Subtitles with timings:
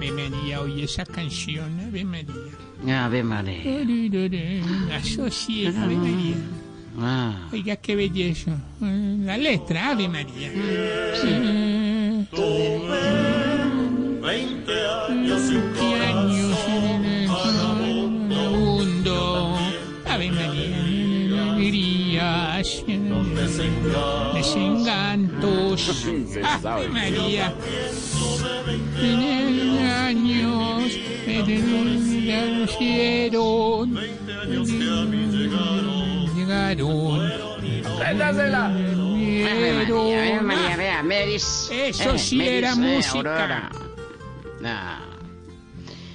[0.00, 3.04] Ave María, oye esa canción, Ave María.
[3.04, 4.64] Ave María.
[4.96, 6.36] Asocié, Ave María.
[6.98, 8.58] Ah, Oiga, qué belleza.
[8.80, 10.50] La letra, Ave María.
[10.50, 11.49] Mm.
[24.34, 26.06] Desencantos.
[26.64, 27.54] Ave María.
[29.00, 30.92] En años
[31.26, 31.44] me
[32.64, 33.98] conocieron.
[36.36, 37.20] Llegaron.
[38.00, 41.68] Ave María, María, vea, Meris.
[41.72, 43.70] Eso Eh, sí Meris, era eh, música.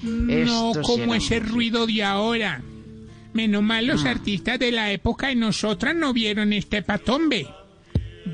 [0.05, 2.61] No sí como ese ruido de ahora.
[3.35, 3.93] Menos mal Ah.
[3.93, 7.45] los artistas de la época de nosotras no vieron este patombe.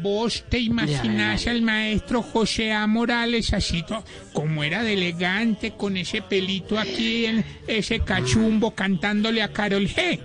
[0.02, 2.88] Vos te imaginás al maestro José A.
[2.88, 3.83] Morales así,
[4.31, 10.19] como era de elegante, con ese pelito aquí, en ese cachumbo, cantándole a Carol G.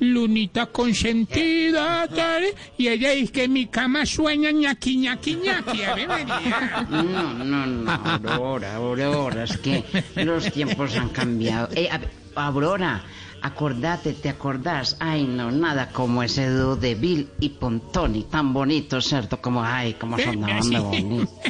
[0.00, 2.44] Lunita consentida, tal,
[2.78, 5.82] y ella dice que en mi cama sueña ñaqui, ñaqui, ñaqui.
[5.82, 6.86] A ver, María.
[6.90, 7.90] no, no, no,
[8.32, 9.84] Aurora, Aurora, es que
[10.16, 11.68] los tiempos han cambiado.
[11.74, 11.88] Eh,
[12.34, 13.02] Aurora,
[13.42, 14.96] acordate, ¿te acordás?
[15.00, 19.40] Ay, no, nada como ese dúo de Bill y Pontoni, tan bonito, ¿cierto?
[19.40, 21.32] Como, ay, como sonaban de bonito.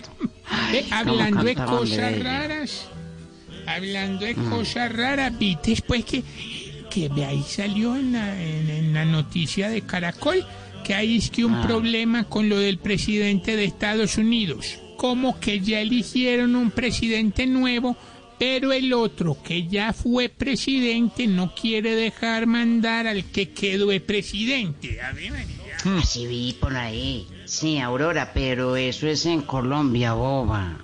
[0.73, 2.89] Eh, hablando de cosas raras,
[3.67, 4.51] hablando de Mm.
[4.51, 6.25] cosas raras, viste después que,
[6.91, 10.45] que de ahí salió en la, en, en la noticia de Caracol
[10.85, 11.63] que hay es que un Ah.
[11.67, 14.79] problema con lo del presidente de Estados Unidos.
[14.97, 17.97] Como que ya eligieron un presidente nuevo,
[18.41, 24.01] pero el otro que ya fue presidente no quiere dejar mandar al que quedó de
[24.01, 24.99] presidente.
[25.03, 25.99] A ver, María.
[25.99, 27.27] Así vi por ahí.
[27.45, 30.79] Sí, Aurora, pero eso es en Colombia, boba.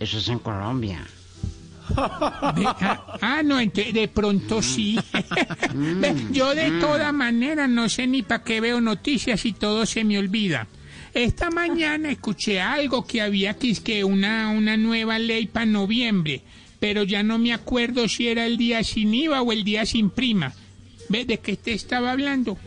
[0.00, 1.06] Eso es en Colombia.
[1.88, 4.98] De- ah, ah, no, ente- de pronto sí.
[5.74, 10.02] Ve, Yo de toda manera no sé ni para qué veo noticias y todo se
[10.04, 10.66] me olvida.
[11.14, 16.42] Esta mañana escuché algo que había que es que una, una nueva ley para noviembre,
[16.80, 20.10] pero ya no me acuerdo si era el día sin IVA o el día sin
[20.10, 20.52] prima.
[21.08, 22.58] ¿Ve de qué te estaba hablando?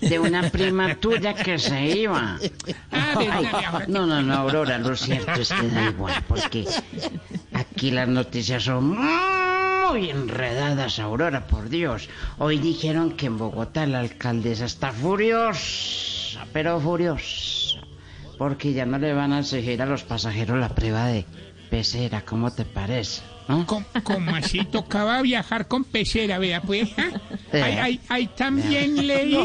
[0.00, 2.38] De una prima tuya que se iba.
[2.90, 3.48] Ah, Ay,
[3.86, 6.66] no, no, no, Aurora, lo cierto es que da igual, porque
[7.52, 12.08] aquí las noticias son muy enredadas, Aurora, por Dios.
[12.38, 17.80] Hoy dijeron que en Bogotá la alcaldesa está furiosa, pero furiosa,
[18.36, 21.24] porque ya no le van a exigir a los pasajeros la prueba de
[21.70, 23.22] pecera, ¿cómo te parece?
[23.48, 23.64] ¿no?
[23.66, 26.88] Com- Como así tocaba viajar con pecera, vea pues.
[26.98, 27.10] ¿ah?
[27.52, 27.62] Eh.
[27.62, 29.38] Ay, ay, ay, también leí,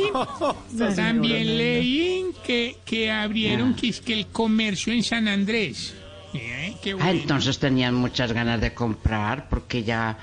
[0.95, 5.93] también leí que, que abrieron que, es que el comercio en San Andrés.
[6.33, 7.11] Eh, qué Ah, bueno.
[7.11, 10.17] entonces tenían muchas ganas de comprar porque ya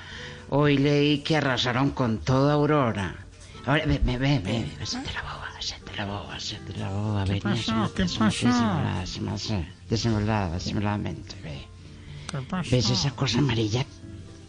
[0.49, 3.15] hoy leí que arrasaron con toda Aurora.
[3.65, 7.39] Ahora, ve, ve, ve, ve, hacete la boba, hacete la boba, hacete la boba, ven,
[7.39, 7.91] pasó?
[7.95, 8.25] ¿Qué pasó?
[8.25, 9.03] Disimulada,
[9.89, 11.70] disimulada, disimuladamente, ve.
[12.69, 13.85] ¿Ves esa cosa amarilla?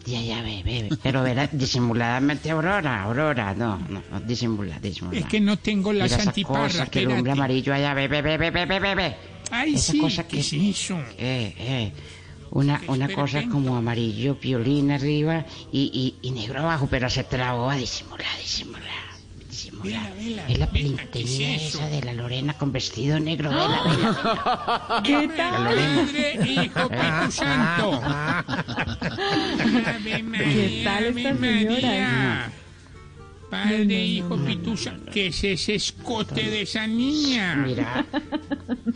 [0.05, 0.89] Ya, ya, ve, ve.
[1.01, 5.17] Pero verá, disimuladamente Aurora, Aurora, no, no, no disimula, disimula.
[5.17, 6.67] Es que no tengo la santiparra.
[6.67, 9.15] Esa cosa que lumbre amarillo allá, ve, ve, ve, ve, ve, ve, ve.
[9.51, 10.01] Ay, sí, eh, eh.
[10.01, 11.93] cosa que, ¿qué
[12.53, 17.69] una, una cosa como amarillo, violín arriba y, y, y negro abajo, pero se trabó
[17.69, 19.02] a disimular, disimular
[19.53, 20.13] disimular.
[20.15, 25.01] Vela, vela, es la esa de la Lorena con vestido negro, vela, vela.
[25.03, 25.63] ¿Qué tal?
[25.63, 28.01] Padre, Hijo, Espíritu Santo.
[30.03, 32.51] ¿Qué tal esta señora?
[33.49, 35.11] Padre, Hijo, Espíritu Santo.
[35.11, 37.55] ¿Qué es ese escote de esa niña?
[37.55, 38.05] Mira,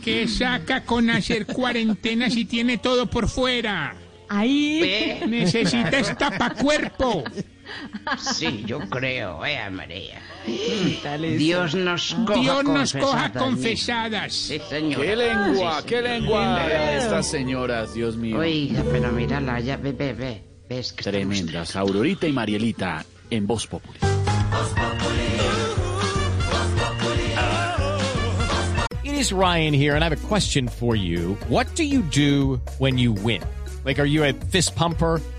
[0.02, 3.94] que saca con hacer cuarentenas y tiene todo por fuera.
[4.28, 4.80] Ahí.
[4.80, 5.26] ve.
[5.26, 7.24] Necesita estapacuerpo.
[8.18, 10.20] Sí, yo creo, eh, María.
[11.36, 14.32] Dios nos coja Dios nos coja confesadas.
[14.32, 15.02] Sí, señor.
[15.02, 15.80] ¡Qué lengua!
[15.80, 16.66] Sí, ¡Qué lengua!
[16.96, 18.38] Estas señoras, Dios mío.
[18.38, 20.42] Oiga, pero mírala, ya, ve, ve, ve.
[20.68, 21.76] Ves que Tremendas.
[21.76, 24.00] Aurorita y Marielita en Voz Popular.
[29.04, 31.36] It is Ryan here, and I have a question for you.
[31.48, 33.42] What do you do when you win?
[33.84, 35.20] Like, are you a fist pumper?